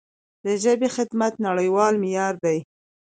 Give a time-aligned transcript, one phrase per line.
[0.43, 2.57] د ژبې خدمت نړیوال معیار دی.